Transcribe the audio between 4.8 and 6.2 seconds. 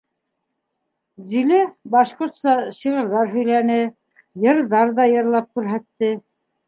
ҙа йырлап күрһәтте.